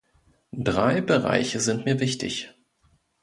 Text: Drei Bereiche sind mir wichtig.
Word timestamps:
Drei 0.57 0.99
Bereiche 0.99 1.59
sind 1.59 1.85
mir 1.85 1.99
wichtig. 1.99 2.55